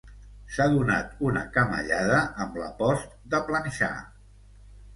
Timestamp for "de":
3.35-3.45